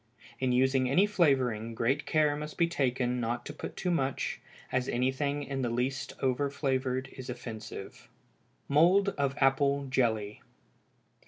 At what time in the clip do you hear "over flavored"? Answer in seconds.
6.23-7.09